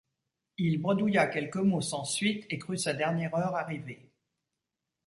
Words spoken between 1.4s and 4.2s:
mots sans suite et crut sa dernière heure arrivée.